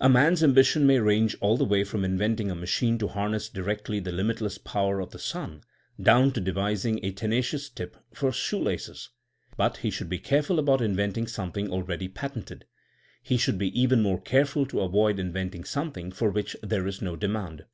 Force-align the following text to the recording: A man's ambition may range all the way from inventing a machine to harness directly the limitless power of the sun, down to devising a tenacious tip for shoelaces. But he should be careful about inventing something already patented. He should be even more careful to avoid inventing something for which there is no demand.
A 0.00 0.08
man's 0.08 0.42
ambition 0.42 0.84
may 0.84 0.98
range 0.98 1.36
all 1.40 1.56
the 1.56 1.64
way 1.64 1.84
from 1.84 2.04
inventing 2.04 2.50
a 2.50 2.56
machine 2.56 2.98
to 2.98 3.06
harness 3.06 3.48
directly 3.48 4.00
the 4.00 4.10
limitless 4.10 4.58
power 4.58 4.98
of 4.98 5.10
the 5.12 5.18
sun, 5.20 5.62
down 6.02 6.32
to 6.32 6.40
devising 6.40 6.98
a 7.04 7.12
tenacious 7.12 7.68
tip 7.68 7.96
for 8.12 8.32
shoelaces. 8.32 9.10
But 9.56 9.76
he 9.76 9.90
should 9.92 10.08
be 10.08 10.18
careful 10.18 10.58
about 10.58 10.80
inventing 10.80 11.28
something 11.28 11.70
already 11.70 12.08
patented. 12.08 12.64
He 13.22 13.36
should 13.36 13.56
be 13.56 13.68
even 13.80 14.02
more 14.02 14.20
careful 14.20 14.66
to 14.66 14.80
avoid 14.80 15.20
inventing 15.20 15.62
something 15.62 16.10
for 16.10 16.30
which 16.32 16.56
there 16.60 16.88
is 16.88 17.00
no 17.00 17.14
demand. 17.14 17.64